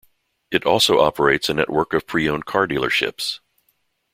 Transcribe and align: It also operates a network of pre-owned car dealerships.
It 0.49 0.65
also 0.65 0.99
operates 0.99 1.47
a 1.47 1.53
network 1.53 1.93
of 1.93 2.07
pre-owned 2.07 2.45
car 2.47 2.67
dealerships. 2.67 3.39